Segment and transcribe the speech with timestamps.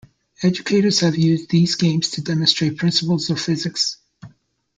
[0.41, 3.97] Educators have used these games to demonstrate principles of physics.